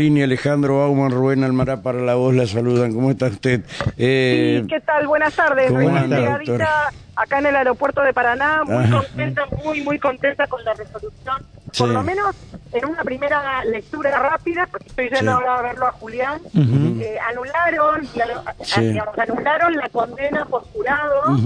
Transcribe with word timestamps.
Alejandro 0.00 0.78
Bauman, 0.78 1.10
Rubén 1.10 1.44
Almará 1.44 1.82
para 1.82 2.00
la 2.00 2.14
voz, 2.14 2.34
la 2.34 2.46
saludan. 2.46 2.94
¿Cómo 2.94 3.10
está 3.10 3.26
usted? 3.26 3.62
Eh, 3.98 4.60
sí, 4.62 4.68
¿qué 4.68 4.80
tal? 4.80 5.06
Buenas 5.06 5.34
tardes. 5.34 5.70
¿Cómo 5.70 5.94
anda, 5.94 6.90
acá 7.16 7.38
en 7.38 7.46
el 7.46 7.56
aeropuerto 7.56 8.00
de 8.00 8.14
Paraná, 8.14 8.64
muy 8.64 8.88
contenta, 8.88 9.46
muy, 9.62 9.82
muy 9.82 9.98
contenta 9.98 10.46
con 10.46 10.64
la 10.64 10.72
resolución. 10.72 11.44
Por 11.76 11.88
lo 11.90 12.02
menos 12.02 12.34
en 12.72 12.86
una 12.86 13.04
primera 13.04 13.62
lectura 13.66 14.10
rápida, 14.18 14.66
porque 14.70 14.88
estoy 14.88 15.10
yendo 15.10 15.32
ahora 15.32 15.58
a 15.58 15.62
verlo 15.62 15.86
a 15.86 15.92
Julián, 15.92 16.40
eh, 16.54 17.18
anularon, 17.28 18.08
digamos, 18.14 19.18
anularon 19.18 19.76
la 19.76 19.88
condena 19.90 20.46
por 20.46 20.62
jurado. 20.72 21.36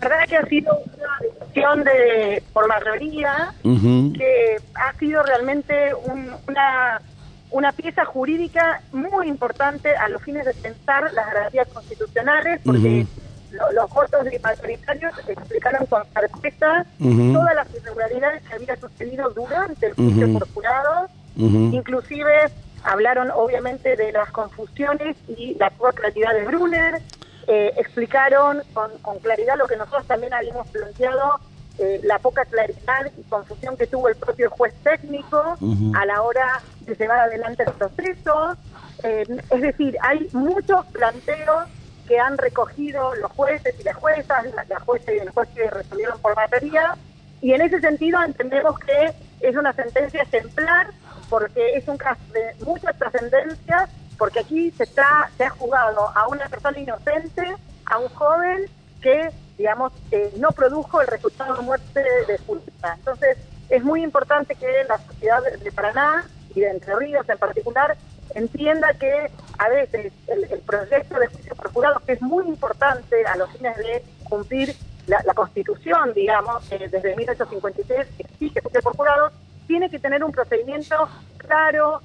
La 0.00 0.08
verdad 0.08 0.26
que 0.28 0.36
ha 0.36 0.46
sido 0.46 0.72
una 0.96 1.38
decisión 1.38 1.84
de 1.84 2.42
por 2.52 2.66
mayoría 2.66 3.52
que 3.62 4.56
ha 4.74 4.98
sido 4.98 5.22
realmente 5.22 5.92
una 5.94 7.00
una 7.50 7.72
pieza 7.72 8.04
jurídica 8.04 8.82
muy 8.92 9.28
importante 9.28 9.94
a 9.96 10.08
los 10.08 10.22
fines 10.22 10.44
de 10.44 10.54
pensar 10.54 11.12
las 11.12 11.26
garantías 11.26 11.68
constitucionales, 11.68 12.60
porque 12.64 13.06
los 13.74 13.90
votos 13.90 14.24
mayoritarios 14.42 15.12
explicaron 15.26 15.86
con 15.86 16.02
certeza. 16.12 16.86
Todas 16.98 17.54
las 17.54 17.74
irregularidades 17.74 18.42
que 18.42 18.54
había 18.54 18.76
sucedido 18.76 19.30
durante 19.30 19.86
el 19.86 19.94
juicio 19.94 20.32
por 20.32 20.48
jurado, 20.52 21.08
inclusive 21.36 22.50
hablaron 22.84 23.30
obviamente 23.32 23.96
de 23.96 24.12
las 24.12 24.30
confusiones 24.30 25.16
y 25.28 25.54
la 25.58 25.70
poca 25.70 25.92
claridad 25.92 26.32
de 26.32 26.44
Brunner, 26.44 27.02
eh, 27.46 27.72
explicaron 27.76 28.62
con, 28.72 28.90
con 29.02 29.18
claridad 29.18 29.56
lo 29.58 29.66
que 29.66 29.76
nosotros 29.76 30.06
también 30.06 30.32
habíamos 30.32 30.68
planteado 30.68 31.40
eh, 31.80 31.98
la 32.04 32.18
poca 32.18 32.44
claridad 32.44 33.10
y 33.16 33.22
confusión 33.22 33.74
que 33.74 33.86
tuvo 33.86 34.08
el 34.08 34.14
propio 34.14 34.50
juez 34.50 34.74
técnico 34.82 35.56
a 35.94 36.04
la 36.04 36.20
hora 36.20 36.60
de 36.82 36.94
llevar 36.94 37.20
adelante 37.20 37.62
el 37.66 37.72
proceso. 37.72 38.54
Eh, 39.02 39.24
es 39.50 39.62
decir, 39.62 39.96
hay 40.02 40.28
muchos 40.34 40.84
planteos 40.88 41.64
que 42.06 42.18
han 42.18 42.36
recogido 42.36 43.14
los 43.14 43.32
jueces 43.32 43.74
y 43.80 43.82
las 43.82 43.96
juezas, 43.96 44.44
la, 44.68 44.80
jueza 44.80 45.10
y 45.10 45.20
el 45.20 45.30
juez 45.30 45.48
que 45.54 45.70
resolvieron 45.70 46.18
por 46.20 46.36
materia, 46.36 46.98
y 47.40 47.54
en 47.54 47.62
ese 47.62 47.80
sentido 47.80 48.22
entendemos 48.22 48.78
que 48.80 49.14
es 49.40 49.56
una 49.56 49.72
sentencia 49.72 50.20
ejemplar 50.20 50.88
porque 51.30 51.76
es 51.76 51.88
un 51.88 51.96
caso 51.96 52.20
de 52.34 52.62
mucha 52.62 52.92
trascendencia, 52.92 53.88
porque 54.18 54.40
aquí 54.40 54.70
se, 54.72 54.82
está, 54.82 55.30
se 55.38 55.44
ha 55.44 55.50
jugado 55.50 56.10
a 56.14 56.28
una 56.28 56.46
persona 56.48 56.78
inocente, 56.78 57.54
a 57.86 57.96
un 57.96 58.08
joven 58.10 58.66
que 59.00 59.30
digamos, 59.60 59.92
eh, 60.10 60.32
no 60.38 60.52
produjo 60.52 61.02
el 61.02 61.06
resultado 61.06 61.54
de 61.54 61.60
muerte 61.60 62.02
de 62.26 62.38
Julieta. 62.38 62.94
Entonces, 62.96 63.36
es 63.68 63.84
muy 63.84 64.02
importante 64.02 64.54
que 64.54 64.66
la 64.88 64.96
sociedad 64.96 65.42
de 65.42 65.70
Paraná 65.70 66.26
y 66.54 66.60
de 66.60 66.70
Entre 66.70 66.96
Ríos 66.96 67.28
en 67.28 67.36
particular 67.36 67.94
entienda 68.34 68.94
que 68.94 69.30
a 69.58 69.68
veces 69.68 70.14
el, 70.28 70.60
proyecto 70.60 71.18
de 71.18 71.26
juicio 71.26 71.54
por 71.54 71.70
jurado, 71.72 72.00
que 72.06 72.12
es 72.14 72.22
muy 72.22 72.46
importante 72.46 73.26
a 73.26 73.36
los 73.36 73.50
fines 73.50 73.76
de 73.76 74.02
cumplir 74.24 74.74
la, 75.06 75.34
Constitución, 75.34 76.14
digamos, 76.14 76.66
desde 76.70 77.14
1856 77.14 78.06
que 78.16 78.22
exige 78.22 78.60
juicio 78.62 78.80
por 78.80 78.96
jurado, 78.96 79.30
tiene 79.66 79.90
que 79.90 79.98
tener 79.98 80.24
un 80.24 80.32
procedimiento 80.32 80.96
claro, 81.36 82.00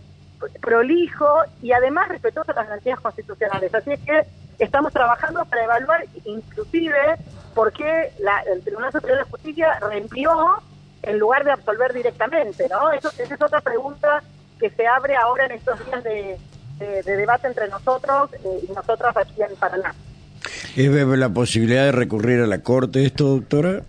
prolijo 0.59 1.27
y 1.61 1.71
además 1.71 2.09
respetuoso 2.09 2.51
de 2.51 2.55
las 2.55 2.67
garantías 2.67 2.99
constitucionales. 2.99 3.73
Así 3.73 3.93
es 3.93 3.99
que 4.01 4.25
estamos 4.59 4.93
trabajando 4.93 5.45
para 5.45 5.63
evaluar 5.63 6.05
inclusive 6.25 7.17
por 7.55 7.71
qué 7.71 8.11
el 8.53 8.61
Tribunal 8.61 8.91
Superior 8.91 9.19
de 9.19 9.31
Justicia 9.31 9.79
reenvió 9.79 10.61
en 11.01 11.17
lugar 11.17 11.43
de 11.45 11.51
absolver 11.51 11.93
directamente, 11.93 12.67
¿no? 12.69 12.91
Eso, 12.91 13.09
esa 13.17 13.33
es 13.33 13.41
otra 13.41 13.61
pregunta 13.61 14.21
que 14.59 14.69
se 14.69 14.85
abre 14.85 15.15
ahora 15.15 15.45
en 15.45 15.53
estos 15.53 15.83
días 15.85 16.03
de, 16.03 16.37
debate 17.05 17.47
entre 17.47 17.69
nosotros 17.69 18.29
eh, 18.33 18.65
y 18.67 18.71
nosotras 18.73 19.15
aquí 19.15 19.41
en 19.41 19.55
Paraná. 19.55 19.95
¿Es 20.75 20.89
la 20.91 21.29
posibilidad 21.29 21.85
de 21.85 21.91
recurrir 21.93 22.41
a 22.41 22.47
la 22.47 22.59
Corte 22.59 23.05
esto, 23.05 23.23
doctora? 23.25 23.81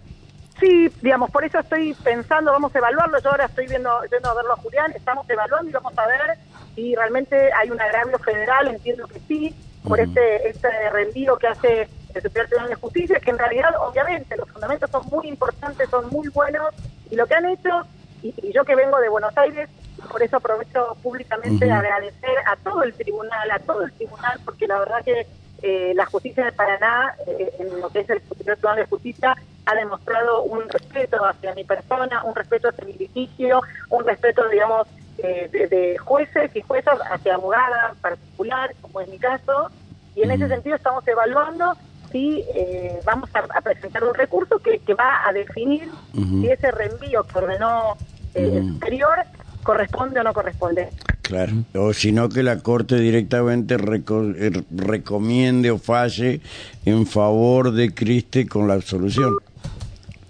Sí, 0.61 0.89
digamos, 1.03 1.31
por 1.31 1.45
eso 1.45 1.59
estoy 1.59 1.95
pensando, 1.95 2.53
vamos 2.53 2.75
a 2.75 2.79
evaluarlo. 2.79 3.19
Yo 3.21 3.31
ahora 3.31 3.47
estoy 3.47 3.67
viendo, 3.67 3.91
yendo 4.11 4.31
a 4.31 4.35
verlo 4.35 4.53
a 4.53 4.57
Julián, 4.57 4.93
estamos 4.95 5.29
evaluando 5.29 5.69
y 5.69 5.73
vamos 5.73 5.93
a 5.99 6.07
ver 6.07 6.39
si 6.75 6.95
realmente 6.95 7.53
hay 7.53 7.71
un 7.71 7.81
agravio 7.81 8.19
federal, 8.21 8.69
entiendo 8.69 9.07
que 9.09 9.21
sí, 9.27 9.55
por 9.83 9.99
este, 10.01 10.49
este 10.49 10.69
reenvío 10.91 11.37
que 11.37 11.47
hace 11.49 11.89
el 12.17 12.23
Superior 12.23 12.49
Tribunal 12.49 12.71
de 12.71 12.75
Justicia, 12.77 13.21
que 13.21 13.31
en 13.31 13.39
realidad, 13.39 13.75
obviamente, 13.81 14.37
los 14.37 14.49
fundamentos 14.51 14.91
son 14.91 15.07
muy 15.11 15.29
importantes, 15.29 15.89
son 15.91 16.09
muy 16.11 16.29
buenos, 16.29 16.75
y 17.11 17.17
lo 17.17 17.27
que 17.27 17.35
han 17.35 17.47
hecho, 17.47 17.83
y, 18.23 18.53
yo 18.53 18.65
que 18.65 18.75
vengo 18.75 18.99
de 18.99 19.09
Buenos 19.09 19.37
Aires, 19.37 19.69
por 20.11 20.23
eso 20.23 20.37
aprovecho 20.37 20.97
públicamente 21.03 21.71
agradecer 21.71 22.39
a 22.47 22.57
todo 22.57 22.83
el 22.83 22.95
tribunal, 22.95 23.51
a 23.51 23.59
todo 23.59 23.83
el 23.83 23.93
tribunal, 23.93 24.41
porque 24.45 24.67
la 24.67 24.79
verdad 24.79 25.05
que 25.05 25.27
eh, 25.63 25.93
la 25.95 26.07
justicia 26.07 26.45
de 26.45 26.53
Paraná, 26.53 27.15
eh, 27.27 27.53
en 27.59 27.81
lo 27.81 27.89
que 27.91 28.01
es 28.01 28.11
el 28.11 28.23
Superior 28.29 28.57
Tribunal 28.57 28.77
de 28.77 28.87
Justicia, 28.87 29.37
ha 29.65 29.75
demostrado 29.75 30.43
un 30.43 30.69
respeto 30.69 31.25
hacia 31.25 31.55
mi 31.55 31.65
persona, 31.65 32.23
un 32.25 32.35
respeto 32.35 32.69
hacia 32.69 32.85
mi 32.85 32.93
litigio, 32.93 33.63
un 33.91 34.05
respeto, 34.05 34.49
digamos, 34.49 34.87
eh, 35.19 35.49
de, 35.51 35.97
jueces 35.99 36.55
y 36.55 36.61
juezas 36.61 36.99
hacia 37.11 37.35
abogada 37.35 37.95
particular, 38.01 38.75
como 38.83 39.01
es 39.01 39.09
mi 39.09 39.19
caso, 39.19 39.71
y 40.15 40.23
en 40.23 40.31
ese 40.31 40.49
sentido 40.49 40.77
estamos 40.77 41.07
evaluando 41.09 41.75
si 42.11 42.45
eh, 42.55 43.01
vamos 43.05 43.29
a, 43.35 43.61
presentar 43.61 44.05
un 44.05 44.15
recurso 44.15 44.59
que, 44.59 44.81
va 44.95 45.27
a 45.27 45.33
definir 45.33 45.89
si 46.15 46.49
ese 46.49 46.71
reenvío 46.71 47.25
que 47.25 47.39
ordenó 47.39 47.97
eh, 48.35 48.51
el 48.55 48.69
superior 48.75 49.19
corresponde 49.63 50.21
o 50.21 50.23
no 50.23 50.33
corresponde. 50.33 50.89
Claro, 51.23 51.53
o 51.75 51.93
sino 51.93 52.29
que 52.29 52.43
la 52.45 52.61
Corte 52.61 52.97
directamente 52.97 53.77
recomiende 53.79 55.71
o 55.73 55.79
falle 55.79 56.41
en 56.85 57.05
favor 57.07 57.73
de 57.73 57.93
Criste 57.93 58.47
con 58.47 58.69
la 58.69 58.75
absolución. 58.75 59.35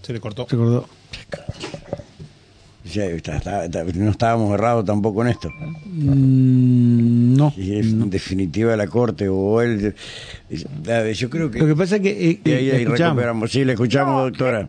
Se 0.00 0.14
le 0.14 0.20
cortó. 0.20 0.46
Se 0.48 0.56
cortó 0.56 0.95
no 2.96 4.10
estábamos 4.10 4.54
errados 4.54 4.84
tampoco 4.84 5.22
en 5.22 5.28
esto. 5.28 5.50
Mm, 5.84 7.36
no. 7.36 7.52
Y 7.56 7.78
es 7.78 7.86
en 7.86 8.10
definitiva 8.10 8.76
la 8.76 8.86
corte 8.86 9.28
o 9.28 9.60
él. 9.60 9.94
Yo 10.48 11.30
creo 11.30 11.50
que. 11.50 11.58
Lo 11.58 11.66
que 11.66 11.76
pasa 11.76 11.96
es 11.96 12.02
que. 12.02 12.30
Eh, 12.30 12.40
ahí, 12.46 12.70
ahí 12.70 12.84
recuperamos. 12.84 13.50
Sí, 13.50 13.64
le 13.64 13.72
escuchamos, 13.72 14.30
doctora. 14.30 14.68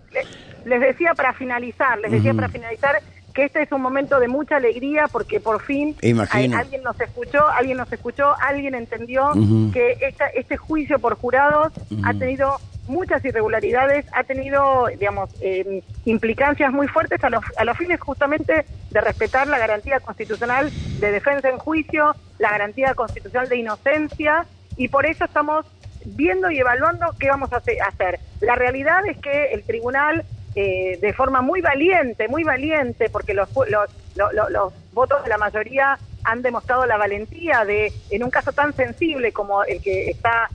Les, 0.65 0.81
decía 0.81 1.13
para 1.15 1.33
finalizar, 1.33 1.97
les 1.99 2.11
decía 2.11 2.33
para 2.33 2.49
finalizar 2.49 3.01
que 3.33 3.45
este 3.45 3.61
es 3.61 3.71
un 3.71 3.81
momento 3.81 4.19
de 4.19 4.27
mucha 4.27 4.55
alegría 4.57 5.07
porque 5.11 5.39
por 5.39 5.61
fin 5.61 5.95
alguien 6.31 6.81
nos 6.83 6.99
escuchó, 6.99 7.47
alguien 7.47 7.77
nos 7.77 7.93
escuchó, 7.93 8.33
alguien 8.41 8.73
entendió 8.73 9.31
que 9.71 9.95
esta, 10.01 10.25
este 10.29 10.57
juicio 10.57 10.97
por 10.97 11.15
jurados 11.15 11.71
ha 12.03 12.13
tenido 12.15 12.57
muchas 12.87 13.23
irregularidades, 13.25 14.05
ha 14.13 14.23
tenido, 14.23 14.87
digamos, 14.87 15.29
em, 15.41 15.81
implicancias 16.05 16.71
muy 16.71 16.87
fuertes 16.87 17.23
a 17.23 17.29
los, 17.29 17.43
a 17.57 17.65
los 17.65 17.77
fines 17.77 17.99
justamente 17.99 18.65
de 18.91 19.01
respetar 19.01 19.47
la 19.47 19.57
garantía 19.57 19.99
constitucional 19.99 20.71
de 20.99 21.11
defensa 21.11 21.49
en 21.49 21.57
juicio, 21.57 22.15
la 22.39 22.51
garantía 22.51 22.93
constitucional 22.93 23.49
de 23.49 23.57
inocencia, 23.57 24.45
y 24.75 24.87
por 24.87 25.05
eso 25.05 25.25
estamos 25.25 25.65
viendo 26.05 26.49
y 26.49 26.59
evaluando 26.59 27.07
qué 27.19 27.29
vamos 27.29 27.51
a 27.51 27.57
hacer. 27.57 28.19
La 28.39 28.55
realidad 28.55 29.05
es 29.07 29.17
que 29.17 29.51
el 29.53 29.63
tribunal, 29.63 30.23
eh, 30.55 30.97
de 31.01 31.13
forma 31.13 31.41
muy 31.41 31.61
valiente, 31.61 32.27
muy 32.27 32.43
valiente, 32.43 33.09
porque 33.09 33.33
los, 33.33 33.49
los, 33.69 33.89
los, 34.15 34.51
los 34.51 34.73
votos 34.93 35.23
de 35.23 35.29
la 35.29 35.37
mayoría 35.37 35.97
han 36.23 36.41
demostrado 36.41 36.85
la 36.85 36.97
valentía 36.97 37.65
de, 37.65 37.91
en 38.09 38.23
un 38.23 38.29
caso 38.29 38.51
tan 38.51 38.73
sensible 38.73 39.31
como 39.31 39.63
el 39.63 39.81
que 39.81 40.09
está 40.09 40.49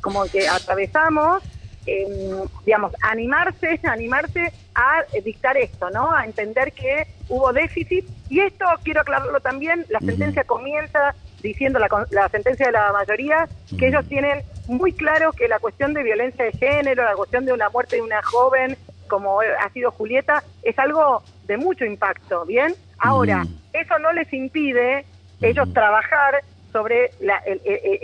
como 0.00 0.24
el 0.24 0.30
que 0.30 0.48
atravesamos, 0.48 1.42
Em, 1.88 2.46
digamos, 2.66 2.92
animarse, 3.00 3.80
animarse 3.84 4.52
a 4.74 5.04
dictar 5.24 5.56
esto, 5.56 5.88
¿no? 5.88 6.12
A 6.12 6.26
entender 6.26 6.72
que 6.72 7.06
hubo 7.30 7.50
déficit. 7.54 8.04
Y 8.28 8.40
esto, 8.40 8.66
quiero 8.84 9.00
aclararlo 9.00 9.40
también, 9.40 9.86
la 9.88 9.98
sentencia 10.00 10.44
comienza 10.44 11.14
diciendo, 11.42 11.78
la, 11.78 11.88
la, 12.10 12.28
sentencia 12.28 12.66
de 12.66 12.72
la 12.72 12.92
mayoría, 12.92 13.48
que 13.78 13.88
ellos 13.88 14.06
tienen 14.06 14.42
muy 14.66 14.92
claro 14.92 15.32
que 15.32 15.48
la 15.48 15.60
cuestión 15.60 15.94
de 15.94 16.02
violencia 16.02 16.44
de 16.44 16.52
género, 16.52 17.04
la 17.04 17.14
cuestión 17.14 17.46
de 17.46 17.54
una 17.54 17.70
muerte 17.70 17.96
de 17.96 18.02
una 18.02 18.22
joven, 18.22 18.76
como 19.08 19.40
ha 19.40 19.70
sido 19.70 19.90
Julieta, 19.90 20.42
es 20.62 20.78
algo 20.78 21.22
de 21.46 21.56
mucho 21.56 21.86
impacto, 21.86 22.44
¿bien? 22.44 22.74
Ahora, 22.98 23.46
eso 23.72 23.98
no 23.98 24.12
les 24.12 24.30
impide 24.34 25.06
ellos 25.40 25.72
trabajar 25.72 26.42
sobre 26.70 27.12
la, 27.20 27.42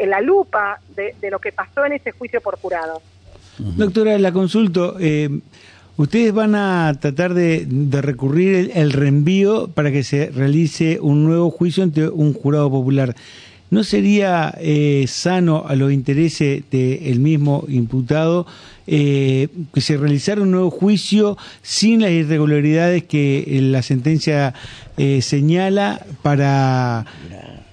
la 0.06 0.20
lupa 0.22 0.80
de, 0.96 1.14
de, 1.20 1.30
lo 1.30 1.38
que 1.38 1.52
pasó 1.52 1.84
en 1.84 1.92
ese 1.92 2.12
juicio 2.12 2.40
por 2.40 2.58
jurado. 2.58 3.02
Doctora, 3.76 4.18
la 4.18 4.32
consulto. 4.32 4.96
Eh, 5.00 5.40
ustedes 5.96 6.32
van 6.32 6.54
a 6.54 6.96
tratar 7.00 7.34
de, 7.34 7.66
recurrir 8.02 8.70
el, 8.74 8.92
reenvío 8.92 9.68
para 9.68 9.90
que 9.90 10.04
se 10.04 10.30
realice 10.30 10.98
un 11.00 11.24
nuevo 11.24 11.50
juicio 11.50 11.82
ante 11.82 12.08
un 12.08 12.34
jurado 12.34 12.70
popular. 12.70 13.14
¿no 13.70 13.82
sería 13.82 14.54
eh, 14.60 15.04
sano 15.08 15.64
a 15.66 15.74
los 15.74 15.92
intereses 15.92 16.62
del 16.70 17.18
mismo 17.18 17.64
imputado 17.68 18.46
eh, 18.86 19.48
que 19.72 19.80
se 19.80 19.96
realizara 19.96 20.42
un 20.42 20.52
nuevo 20.52 20.70
juicio 20.70 21.36
sin 21.62 22.02
las 22.02 22.10
irregularidades 22.10 23.02
que 23.02 23.44
la 23.62 23.82
sentencia 23.82 24.54
eh, 24.96 25.22
señala 25.22 26.06
para 26.22 27.04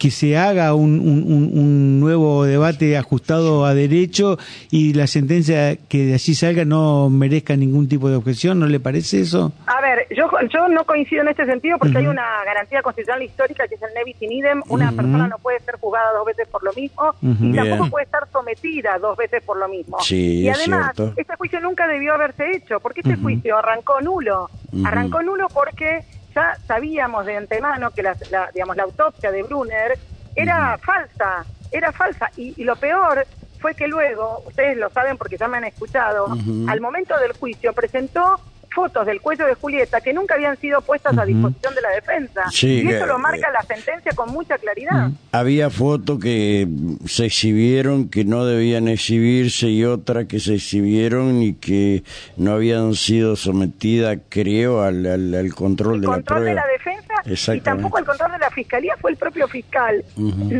que 0.01 0.09
se 0.09 0.35
haga 0.35 0.73
un, 0.73 0.99
un, 0.99 1.99
nuevo 1.99 2.43
debate 2.43 2.97
ajustado 2.97 3.65
a 3.65 3.75
derecho 3.75 4.39
y 4.71 4.95
la 4.95 5.05
sentencia 5.05 5.75
que 5.75 6.05
de 6.07 6.15
allí 6.15 6.33
salga 6.33 6.65
no 6.65 7.11
merezca 7.11 7.55
ningún 7.55 7.87
tipo 7.87 8.09
de 8.09 8.15
objeción, 8.15 8.59
¿no 8.59 8.65
le 8.65 8.79
parece 8.79 9.21
eso? 9.21 9.53
A 9.67 9.79
ver, 9.79 10.07
yo, 10.09 10.27
yo 10.51 10.67
no 10.69 10.85
coincido 10.85 11.21
en 11.21 11.27
este 11.27 11.45
sentido 11.45 11.77
porque 11.77 11.99
hay 11.99 12.07
una 12.07 12.43
garantía 12.43 12.81
constitucional 12.81 13.21
histórica 13.21 13.67
que 13.67 13.75
es 13.75 13.81
el 13.83 13.93
nevis 13.93 14.19
in 14.23 14.31
idem. 14.31 14.63
Una 14.69 14.91
persona 14.91 15.27
no 15.27 15.37
puede 15.37 15.59
ser 15.59 15.75
juzgada 15.75 16.13
dos 16.13 16.25
veces 16.25 16.47
por 16.47 16.63
lo 16.63 16.73
mismo 16.73 17.13
y 17.21 17.53
tampoco 17.53 17.91
puede 17.91 18.05
estar 18.05 18.27
sometida 18.31 18.97
dos 18.97 19.15
veces 19.15 19.43
por 19.43 19.57
lo 19.57 19.67
mismo. 19.67 19.99
y 20.09 20.49
además, 20.49 20.93
este 21.15 21.35
juicio 21.35 21.59
nunca 21.59 21.87
debió 21.87 22.15
haberse 22.15 22.55
hecho 22.55 22.79
porque 22.79 23.01
este 23.01 23.17
juicio 23.17 23.55
arrancó 23.55 24.01
nulo. 24.01 24.49
Arrancó 24.83 25.21
nulo 25.21 25.45
porque 25.53 26.03
ya 26.33 26.57
sabíamos 26.67 27.25
de 27.25 27.37
antemano 27.37 27.91
que 27.91 28.03
la, 28.03 28.15
digamos, 28.53 28.75
la 28.75 28.83
autopsia 28.83 29.31
de 29.31 29.43
Brunner 29.43 29.97
era 30.35 30.77
falsa, 30.77 31.45
era 31.71 31.91
falsa. 31.91 32.31
Y, 32.37 32.63
lo 32.63 32.75
peor 32.75 33.25
fue 33.59 33.75
que 33.75 33.87
luego, 33.87 34.43
ustedes 34.45 34.77
lo 34.77 34.89
saben 34.89 35.17
porque 35.17 35.37
ya 35.37 35.47
me 35.47 35.57
han 35.57 35.65
escuchado, 35.65 36.27
al 36.67 36.81
momento 36.81 37.17
del 37.19 37.33
juicio 37.33 37.73
presentó 37.73 38.39
fotos 38.73 39.05
del 39.05 39.21
cuello 39.21 39.45
de 39.45 39.55
Julieta 39.55 40.01
que 40.01 40.13
nunca 40.13 40.35
habían 40.35 40.57
sido 40.57 40.81
puestas 40.81 41.17
a 41.17 41.25
disposición 41.25 41.75
de 41.75 41.81
la 41.81 41.89
defensa. 41.89 42.43
y 42.61 42.87
eso 42.87 43.05
lo 43.05 43.19
marca 43.19 43.51
la 43.51 43.61
sentencia 43.63 44.11
con 44.13 44.31
mucha 44.31 44.57
claridad. 44.57 45.09
Había 45.31 45.69
fotos 45.69 46.19
que 46.19 46.67
se 47.05 47.25
exhibieron 47.25 48.09
que 48.09 48.23
no 48.23 48.45
debían 48.45 48.87
exhibirse 48.87 49.67
y 49.67 49.83
otras 49.83 50.25
que 50.25 50.39
se 50.39 50.55
exhibieron 50.55 51.41
y 51.41 51.53
que 51.55 52.03
no 52.37 52.53
habían 52.53 52.93
sido 52.95 53.35
sometidas, 53.35 54.17
creo, 54.29 54.81
al, 54.81 55.05
al, 55.05 55.53
control 55.53 56.01
de 56.01 56.07
la 56.07 56.19
prueba. 56.19 56.45
de 56.45 56.53
la 56.53 56.67
defensa 56.67 56.90
y 57.25 57.61
tampoco 57.61 57.97
el 57.97 58.05
control 58.05 58.31
de 58.31 58.39
la 58.39 58.49
fiscalía 58.49 58.95
fue 58.99 59.11
el 59.11 59.17
propio 59.17 59.47
fiscal, 59.47 60.03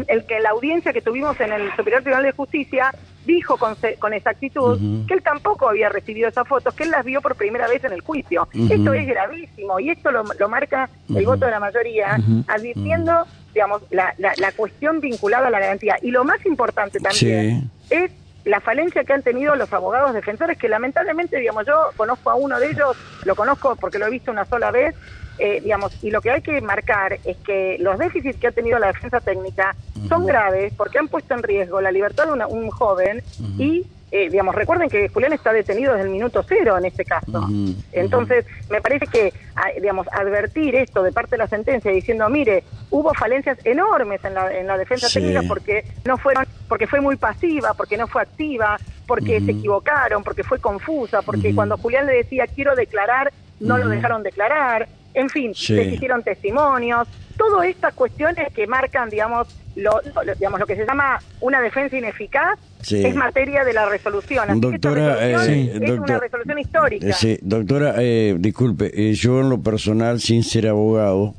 el 0.07 0.25
que 0.25 0.39
la 0.39 0.49
audiencia 0.49 0.93
que 0.93 1.01
tuvimos 1.01 1.39
en 1.39 1.53
el 1.53 1.75
Superior 1.75 2.01
Tribunal 2.01 2.23
de 2.23 2.31
Justicia 2.31 2.93
dijo 3.25 3.57
con, 3.57 3.75
con 3.99 4.13
exactitud 4.13 5.05
que 5.07 5.13
él 5.13 5.21
tampoco 5.21 5.69
había 5.69 5.89
recibido 5.89 6.27
esas 6.29 6.47
fotos, 6.47 6.73
que 6.73 6.83
él 6.83 6.91
las 6.91 7.05
vio 7.05 7.21
por 7.21 7.35
primera 7.35 7.67
vez 7.67 7.83
en 7.83 7.93
el 7.93 8.01
juicio. 8.01 8.47
Esto 8.53 8.93
es 8.93 9.07
gravísimo 9.07 9.79
y 9.79 9.89
esto 9.89 10.11
lo, 10.11 10.23
marca 10.49 10.89
el 11.09 11.25
voto 11.25 11.45
de 11.45 11.51
la 11.51 11.59
mayoría, 11.59 12.17
advirtiendo, 12.47 13.25
digamos, 13.53 13.83
la, 13.91 14.13
la, 14.17 14.51
cuestión 14.53 14.99
vinculada 14.99 15.47
a 15.47 15.51
la 15.51 15.59
garantía. 15.59 15.97
Y 16.01 16.11
lo 16.11 16.23
más 16.23 16.45
importante 16.45 16.99
también 16.99 17.69
es 17.89 18.11
la 18.45 18.59
falencia 18.59 19.03
que 19.03 19.13
han 19.13 19.21
tenido 19.21 19.55
los 19.55 19.71
abogados 19.71 20.13
defensores, 20.13 20.57
que 20.57 20.67
lamentablemente, 20.67 21.37
digamos, 21.37 21.65
yo 21.65 21.91
conozco 21.95 22.31
a 22.31 22.35
uno 22.35 22.59
de 22.59 22.71
ellos, 22.71 22.97
lo 23.25 23.35
conozco 23.35 23.75
porque 23.75 23.99
lo 23.99 24.07
he 24.07 24.09
visto 24.09 24.31
una 24.31 24.45
sola 24.45 24.71
vez, 24.71 24.95
eh, 25.43 25.59
digamos, 25.59 25.91
y 26.03 26.11
lo 26.11 26.21
que 26.21 26.29
hay 26.29 26.41
que 26.43 26.61
marcar 26.61 27.17
es 27.25 27.35
que 27.38 27.77
los 27.79 27.97
déficits 27.97 28.38
que 28.38 28.45
ha 28.45 28.51
tenido 28.51 28.77
la 28.77 28.88
defensa 28.88 29.19
técnica 29.19 29.75
son 30.07 30.27
graves 30.27 30.71
porque 30.77 30.99
han 30.99 31.07
puesto 31.07 31.33
en 31.33 31.41
riesgo 31.41 31.81
la 31.81 31.91
libertad 31.91 32.27
de 32.27 32.45
un 32.45 32.69
joven 32.69 33.23
y 33.57 33.88
eh, 34.11 34.29
digamos, 34.29 34.53
recuerden 34.53 34.88
que 34.88 35.07
Julián 35.07 35.33
está 35.33 35.51
detenido 35.51 35.93
desde 35.93 36.05
el 36.05 36.11
minuto 36.11 36.43
cero 36.47 36.77
en 36.77 36.85
este 36.85 37.05
caso. 37.05 37.47
Entonces, 37.91 38.45
me 38.69 38.81
parece 38.81 39.07
que, 39.07 39.33
ah, 39.55 39.69
digamos, 39.73 40.05
advertir 40.11 40.75
esto 40.75 41.01
de 41.01 41.11
parte 41.11 41.31
de 41.31 41.38
la 41.38 41.47
sentencia 41.47 41.91
diciendo, 41.91 42.29
mire, 42.29 42.63
hubo 42.91 43.13
falencias 43.13 43.57
enormes 43.63 44.23
en 44.25 44.35
la, 44.35 44.53
en 44.55 44.67
la 44.67 44.77
defensa 44.77 45.07
técnica 45.11 45.41
porque 45.47 45.85
no 46.05 46.17
fueron, 46.17 46.45
porque 46.67 46.85
fue 46.85 47.01
muy 47.01 47.15
pasiva, 47.15 47.73
porque 47.73 47.97
no 47.97 48.05
fue 48.05 48.21
activa, 48.21 48.77
porque 49.07 49.39
se 49.39 49.51
equivocaron, 49.51 50.23
porque 50.23 50.43
fue 50.43 50.59
confusa, 50.59 51.21
porque 51.21 51.55
cuando 51.55 51.77
Julián 51.77 52.05
le 52.05 52.13
decía 52.13 52.45
quiero 52.47 52.75
declarar, 52.75 53.31
no 53.61 53.77
lo 53.77 53.88
dejaron 53.88 54.23
declarar, 54.23 54.89
en 55.13 55.29
fin, 55.29 55.53
se 55.53 55.83
hicieron 55.83 56.23
testimonios, 56.23 57.07
todas 57.37 57.67
estas 57.67 57.93
cuestiones 57.93 58.51
que 58.53 58.67
marcan, 58.67 59.09
digamos, 59.09 59.47
lo, 59.75 60.01
digamos, 60.37 60.59
lo 60.59 60.67
que 60.67 60.75
se 60.75 60.85
llama 60.85 61.21
una 61.39 61.61
defensa 61.61 61.97
ineficaz 61.97 62.59
es 62.89 63.15
materia 63.15 63.63
de 63.63 63.73
la 63.73 63.87
resolución. 63.87 64.59
doctora, 64.59 65.27
eh, 65.27 65.71
es 65.81 65.89
una 65.91 66.19
resolución 66.19 66.59
histórica. 66.59 67.07
Eh, 67.07 67.13
sí, 67.13 67.39
doctora, 67.41 67.95
eh, 67.97 68.35
disculpe, 68.37 69.13
yo 69.13 69.41
en 69.41 69.49
lo 69.49 69.61
personal, 69.61 70.19
sin 70.19 70.43
ser 70.43 70.67
abogado, 70.67 71.35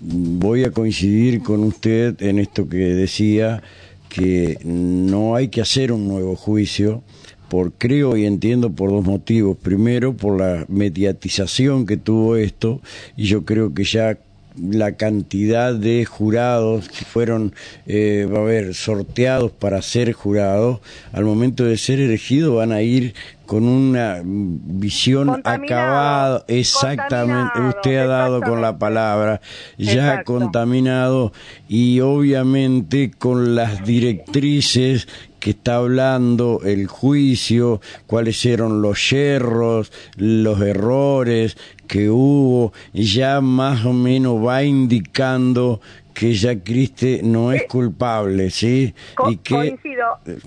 voy 0.00 0.64
a 0.64 0.72
coincidir 0.72 1.42
con 1.42 1.64
usted 1.64 2.20
en 2.22 2.38
esto 2.38 2.68
que 2.68 2.76
decía, 2.76 3.62
que 4.08 4.58
no 4.64 5.36
hay 5.36 5.48
que 5.48 5.60
hacer 5.60 5.92
un 5.92 6.08
nuevo 6.08 6.34
juicio, 6.34 7.02
por 7.50 7.72
creo 7.72 8.16
y 8.16 8.24
entiendo 8.24 8.70
por 8.70 8.90
dos 8.90 9.04
motivos. 9.04 9.58
Primero, 9.58 10.16
por 10.16 10.40
la 10.40 10.64
mediatización 10.68 11.84
que 11.84 11.96
tuvo 11.96 12.36
esto, 12.36 12.80
y 13.16 13.24
yo 13.24 13.44
creo 13.44 13.74
que 13.74 13.84
ya 13.84 14.18
la 14.56 14.92
cantidad 14.92 15.74
de 15.74 16.04
jurados 16.04 16.88
que 16.88 17.04
fueron, 17.04 17.52
eh, 17.86 18.28
a 18.32 18.40
ver, 18.40 18.74
sorteados 18.74 19.50
para 19.50 19.82
ser 19.82 20.12
jurados, 20.12 20.80
al 21.12 21.24
momento 21.24 21.64
de 21.64 21.76
ser 21.76 22.00
elegidos 22.00 22.54
van 22.56 22.72
a 22.72 22.82
ir 22.82 23.14
con 23.46 23.64
una 23.64 24.20
visión 24.24 25.40
acabada, 25.42 26.44
exactamente, 26.46 27.60
usted 27.60 27.96
ha 27.96 28.06
dado 28.06 28.40
con 28.42 28.62
la 28.62 28.78
palabra, 28.78 29.40
ya 29.76 30.22
contaminado 30.22 31.32
y 31.68 31.98
obviamente 31.98 33.10
con 33.10 33.56
las 33.56 33.84
directrices 33.84 35.08
que 35.40 35.50
está 35.50 35.76
hablando 35.76 36.60
el 36.64 36.86
juicio, 36.86 37.80
cuáles 38.06 38.44
eran 38.44 38.82
los 38.82 39.10
yerros, 39.10 39.92
los 40.16 40.60
errores 40.60 41.56
que 41.88 42.08
hubo, 42.10 42.72
ya 42.92 43.40
más 43.40 43.84
o 43.84 43.92
menos 43.92 44.46
va 44.46 44.62
indicando 44.62 45.80
que 46.14 46.34
ya 46.34 46.54
Criste 46.62 47.20
no 47.22 47.50
es 47.50 47.64
culpable, 47.64 48.50
¿sí? 48.50 48.94
y 49.28 49.36
que... 49.38 49.54
Coincido. 49.54 50.18
Eh, 50.26 50.38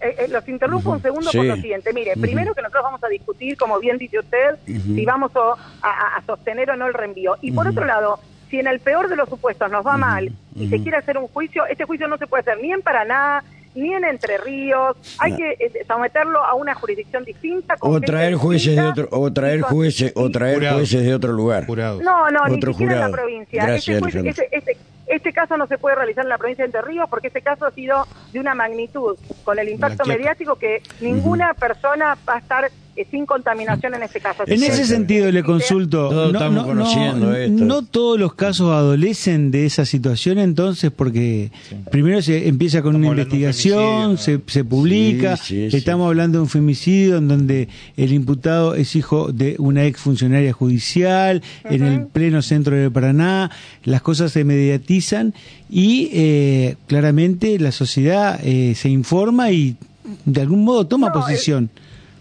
eh, 0.00 0.16
eh, 0.18 0.28
los 0.28 0.46
interrumpo 0.46 0.90
un 0.90 1.00
segundo 1.00 1.30
por 1.30 1.44
lo 1.44 1.56
siguiente. 1.56 1.92
Mire, 1.94 2.12
primero 2.20 2.54
que 2.54 2.60
nosotros 2.60 2.84
vamos 2.84 3.02
a 3.02 3.08
discutir, 3.08 3.56
como 3.56 3.80
bien 3.80 3.96
dice 3.96 4.18
usted, 4.18 4.56
si 4.66 5.04
vamos 5.06 5.32
a, 5.34 6.22
sostener 6.26 6.70
o 6.70 6.76
no 6.76 6.86
el 6.86 6.94
reenvío. 6.94 7.36
Y 7.40 7.52
por 7.52 7.66
otro 7.66 7.86
lado, 7.86 8.20
si 8.50 8.58
en 8.58 8.66
el 8.66 8.80
peor 8.80 9.08
de 9.08 9.16
los 9.16 9.28
supuestos 9.28 9.70
nos 9.70 9.86
va 9.86 9.96
mal 9.96 10.30
y 10.54 10.68
se 10.68 10.82
quiere 10.82 10.98
hacer 10.98 11.16
un 11.16 11.28
juicio, 11.28 11.64
este 11.66 11.84
juicio 11.84 12.08
no 12.08 12.18
se 12.18 12.26
puede 12.26 12.42
hacer 12.42 12.60
ni 12.60 12.72
en 12.72 12.82
Paraná, 12.82 13.42
ni 13.76 13.94
en 13.94 14.04
Entre 14.04 14.38
Ríos, 14.38 14.96
hay 15.18 15.36
que 15.36 15.50
eh, 15.52 15.84
someterlo 15.86 16.42
a 16.42 16.54
una 16.54 16.74
jurisdicción 16.74 17.24
distinta. 17.24 17.74
O 17.80 18.00
traer 18.00 18.34
jueces 18.34 18.76
de 18.76 18.82
otro, 18.82 19.08
o 19.10 19.32
traer 19.32 19.60
jueces, 19.62 20.12
o 20.14 20.30
traer 20.30 20.72
jueces 20.72 21.04
de 21.04 21.14
otro 21.14 21.32
lugar. 21.32 21.66
No, 21.68 22.30
no, 22.30 22.48
ni 22.48 22.60
siquiera 22.60 22.94
en 22.94 23.00
la 23.00 23.10
provincia. 23.10 23.74
Este, 23.74 24.48
este, 24.50 24.76
este, 25.06 25.32
caso 25.32 25.56
no 25.56 25.66
se 25.66 25.78
puede 25.78 25.96
realizar 25.96 26.24
en 26.24 26.30
la 26.30 26.38
provincia 26.38 26.64
de 26.64 26.66
Entre 26.66 26.82
Ríos 26.82 27.08
porque 27.08 27.28
este 27.28 27.42
caso 27.42 27.66
ha 27.66 27.70
sido 27.70 28.06
de 28.32 28.40
una 28.40 28.54
magnitud 28.54 29.16
con 29.44 29.58
el 29.58 29.68
impacto 29.68 30.04
mediático 30.04 30.56
que 30.56 30.82
ninguna 31.00 31.54
persona 31.54 32.16
va 32.28 32.34
a 32.34 32.38
estar 32.38 32.70
eh, 32.96 33.06
sin 33.10 33.26
contaminación 33.26 33.94
en 33.94 34.02
este 34.02 34.20
caso. 34.20 34.44
En 34.46 34.62
ese 34.62 34.86
sentido 34.86 35.30
le 35.30 35.42
consulto, 35.42 36.32
no, 36.32 37.82
todos 37.82 38.18
los 38.18 38.34
casos 38.34 38.72
adolecen 38.72 39.50
de 39.50 39.66
esa 39.66 39.84
situación 39.84 40.38
entonces 40.38 40.90
porque 40.90 41.50
primero 41.90 42.22
se 42.22 42.48
empieza 42.48 42.82
con 42.82 42.96
una 42.96 43.08
investigación, 43.08 44.18
se, 44.18 44.40
se, 44.46 44.64
publica, 44.64 45.38
estamos 45.50 46.06
hablando 46.06 46.38
de 46.38 46.42
un 46.42 46.48
femicidio 46.48 47.18
en 47.18 47.28
donde 47.28 47.68
el 47.96 48.12
imputado 48.12 48.74
es 48.74 48.96
hijo 48.96 49.30
de 49.32 49.56
una 49.58 49.84
ex 49.84 50.00
funcionaria 50.00 50.52
judicial, 50.52 51.42
en 51.64 51.82
el 51.84 52.06
pleno 52.06 52.42
centro 52.42 52.76
de 52.76 52.90
Paraná, 52.90 53.50
las 53.84 54.02
cosas 54.02 54.32
se 54.32 54.44
mediatizan 54.44 55.34
y 55.68 56.10
eh, 56.12 56.76
claramente 56.86 57.58
la 57.58 57.72
sociedad 57.72 58.40
eh, 58.42 58.74
se 58.74 58.88
informa 58.88 59.50
y 59.50 59.76
de 60.24 60.40
algún 60.40 60.64
modo 60.64 60.86
toma 60.86 61.12
posición. 61.12 61.70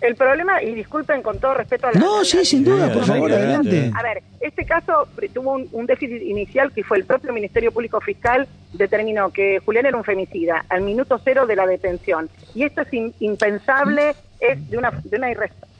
El 0.06 0.16
problema, 0.16 0.62
y 0.62 0.76
disculpen 0.76 1.24
con 1.24 1.40
todo 1.40 1.56
respeto 1.56 1.88
a 1.88 1.92
la... 1.92 2.00
No, 2.00 2.24
sí, 2.24 2.46
sin 2.46 2.64
duda, 2.64 2.94
por 2.94 3.06
favor, 3.06 3.32
adelante. 3.32 3.92
A 3.96 4.04
ver, 4.04 4.22
este 4.40 4.66
caso 4.66 5.08
tuvo 5.34 5.54
un, 5.72 5.86
déficit 5.88 6.22
inicial 6.22 6.72
que 6.72 6.84
fue 6.84 6.98
el 6.98 7.06
propio 7.06 7.34
Ministerio 7.34 7.72
Público 7.72 8.00
Fiscal 8.00 8.48
determinó 8.74 9.32
que 9.32 9.60
Julián 9.66 9.88
era 9.88 9.98
un 9.98 10.04
femicida 10.04 10.66
al 10.70 10.82
minuto 10.82 11.20
cero 11.24 11.48
de 11.48 11.56
la 11.56 11.66
detención. 11.66 12.30
Y 12.54 12.64
esto 12.64 12.82
es 12.82 12.90
impensable, 13.20 14.16
es 14.40 14.70
de 14.70 14.78
una, 14.78 14.92
de 14.92 15.18
una, 15.18 15.30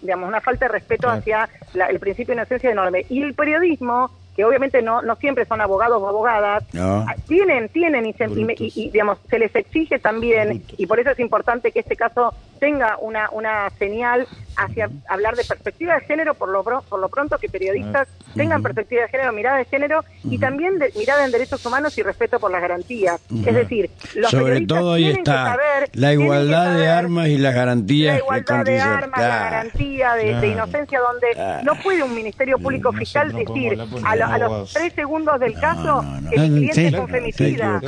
digamos, 0.02 0.28
una 0.28 0.42
falta 0.42 0.66
de 0.66 0.72
respeto 0.72 1.08
hacia 1.08 1.48
el 1.90 2.00
principio 2.00 2.34
de 2.34 2.42
inocencia 2.42 2.72
enorme. 2.72 3.06
Y 3.10 3.22
el 3.22 3.36
periodismo 3.36 4.10
que 4.36 4.44
obviamente 4.44 4.82
no, 4.82 5.02
no 5.02 5.16
siempre 5.16 5.46
son 5.46 5.62
abogados 5.62 6.02
o 6.02 6.08
abogadas, 6.08 6.64
ah, 6.78 7.16
tienen, 7.28 7.70
tienen 7.70 8.06
y, 8.06 8.90
digamos, 8.90 9.18
se 9.30 9.40
les 9.40 9.56
exige 9.56 9.98
también, 9.98 10.62
y 10.78 10.86
por 10.88 11.00
eso 11.00 11.12
es 11.12 11.20
importante 11.20 11.72
que 11.72 11.80
este 11.80 11.96
caso 11.96 12.34
tenga 12.66 12.98
una, 13.00 13.30
una 13.32 13.70
señal 13.78 14.28
hacia 14.58 14.90
hablar 15.08 15.36
de 15.36 15.44
perspectiva 15.44 15.94
de 15.94 16.02
género, 16.02 16.34
por 16.34 16.50
lo, 16.50 16.64
por 16.64 17.00
lo 17.00 17.10
pronto 17.10 17.38
que 17.38 17.48
periodistas 17.48 18.08
ah, 18.10 18.32
tengan 18.36 18.64
perspectiva 18.64 19.04
de 19.04 19.10
género, 19.10 19.34
mirada 19.34 19.58
de 19.58 19.66
género 19.66 20.04
y 20.24 20.40
también 20.40 20.80
de, 20.80 20.92
mirada 20.98 21.26
en 21.26 21.32
derechos 21.32 21.64
humanos 21.64 21.96
y 22.00 22.02
respeto 22.02 22.40
por 22.40 22.50
las 22.50 22.62
garantías. 22.62 23.22
Es 23.46 23.54
decir, 23.54 23.92
los 24.16 24.32
sobre 24.32 24.62
todo 24.62 24.94
ahí 24.94 25.10
está 25.10 25.56
la 25.94 26.14
igualdad 26.14 26.76
de 26.76 26.88
armas 26.88 27.28
y 27.28 27.38
las 27.38 27.54
garantías. 27.54 28.16
La 28.16 28.20
igualdad 28.20 28.66
de, 28.66 28.80
armas, 28.80 29.20
la 29.20 29.28
garantía 29.28 30.14
de, 30.16 30.48
inocencia, 30.48 31.00
donde 31.02 31.62
no 31.64 31.76
puede 31.84 32.02
un 32.02 32.16
ministerio 32.16 32.58
público 32.58 32.92
fiscal 32.94 33.32
decir 33.32 33.80
a, 34.04 34.38
los 34.40 34.74
tres 34.74 34.92
segundos 34.94 35.40
del 35.40 35.54
caso 35.60 36.04
que 36.32 36.36
el 36.36 36.52
cliente 36.52 36.88
es 36.88 36.94
un 36.96 37.08
femicida. 37.08 37.82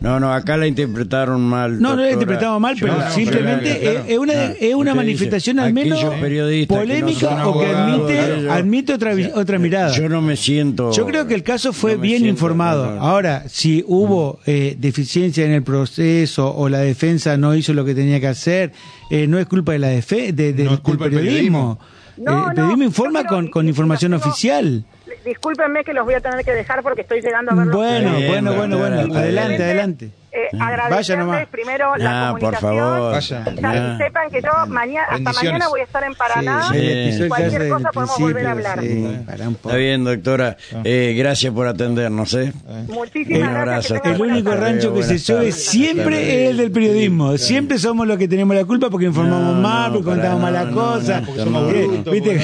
No, 0.00 0.20
no, 0.20 0.32
acá 0.32 0.56
la 0.56 0.66
interpretaron 0.66 1.40
mal. 1.40 1.80
No, 1.80 1.96
no 1.96 2.02
la 2.02 2.12
interpretamos 2.12 2.60
mal, 2.60 2.76
pero 2.78 2.94
simplemente 3.10 4.12
es, 4.12 4.18
una, 4.18 4.32
es 4.52 4.74
una 4.74 4.94
manifestación 4.94 5.58
al 5.58 5.72
menos 5.72 6.00
polémica 6.68 7.46
o 7.46 7.58
que 7.58 7.66
admite, 7.66 8.50
admite 8.50 8.94
otra, 8.94 9.12
otra 9.34 9.58
mirada. 9.58 9.92
Yo 9.96 10.08
no 10.08 10.22
me 10.22 10.36
siento. 10.36 10.92
Yo 10.92 11.04
creo 11.06 11.26
que 11.26 11.34
el 11.34 11.42
caso 11.42 11.72
fue 11.72 11.96
bien 11.96 12.26
informado. 12.26 13.00
Ahora, 13.00 13.44
si 13.48 13.84
hubo 13.86 14.40
eh, 14.46 14.76
deficiencia 14.78 15.44
en 15.44 15.52
el 15.52 15.62
proceso 15.62 16.54
o 16.54 16.68
la 16.68 16.78
defensa 16.78 17.36
no 17.36 17.54
hizo 17.54 17.72
lo 17.72 17.84
que 17.84 17.94
tenía 17.94 18.20
que 18.20 18.28
hacer, 18.28 18.72
eh, 19.10 19.26
no 19.26 19.38
es 19.38 19.46
culpa 19.46 19.72
de 19.72 19.78
la 19.78 19.88
defe 19.88 20.32
de, 20.32 20.52
del 20.52 20.78
periodismo. 20.80 21.78
el 22.16 22.24
periodismo 22.54 22.84
informa 22.84 23.24
con, 23.24 23.48
con 23.48 23.68
información 23.68 24.14
oficial 24.14 24.84
discúlpenme 25.24 25.84
que 25.84 25.92
los 25.92 26.04
voy 26.04 26.14
a 26.14 26.20
tener 26.20 26.44
que 26.44 26.52
dejar 26.52 26.82
porque 26.82 27.02
estoy 27.02 27.20
llegando 27.20 27.52
a 27.52 27.54
verlos. 27.54 27.76
Bueno, 27.76 28.12
bueno, 28.12 28.54
bueno, 28.54 28.78
bueno, 28.78 29.16
adelante, 29.16 29.62
adelante. 29.62 30.10
Eh, 30.30 30.56
agradecerles 30.60 31.48
primero 31.48 31.96
la 31.96 32.28
comunicación. 32.28 32.38
Por 32.38 32.60
favor. 32.60 33.12
Vaya. 33.12 33.94
Y 33.94 33.98
sepan 33.98 34.30
que 34.30 34.42
yo 34.42 34.66
mañana, 34.66 35.06
hasta 35.10 35.32
mañana 35.32 35.68
voy 35.68 35.80
a 35.80 35.84
estar 35.84 36.04
en 36.04 36.14
Paraná. 36.14 36.68
Sí, 36.70 37.28
Cualquier 37.28 37.68
cosa 37.70 37.90
podemos 37.92 38.18
volver 38.18 38.46
a 38.46 38.50
hablar. 38.52 38.84
Está 38.84 39.76
bien, 39.76 40.04
doctora. 40.04 40.56
Eh, 40.84 41.14
gracias 41.16 41.52
por 41.52 41.66
atendernos. 41.66 42.34
¿eh? 42.34 42.52
Muchísimas 42.88 43.52
gracias. 43.52 44.00
El 44.04 44.20
único 44.20 44.54
rancho 44.54 44.92
que 44.94 45.02
se 45.02 45.18
sube 45.18 45.50
siempre 45.50 46.44
es 46.44 46.50
el 46.50 46.56
del 46.58 46.70
periodismo. 46.72 47.38
Siempre 47.38 47.78
somos 47.78 48.06
los 48.06 48.18
que 48.18 48.28
tenemos 48.28 48.54
la 48.54 48.64
culpa 48.66 48.90
porque 48.90 49.06
informamos 49.06 49.56
mal, 49.56 49.92
porque 49.92 50.10
contamos 50.10 50.40
malas 50.42 50.66
cosas. 50.66 51.22
¿Viste? 52.12 52.38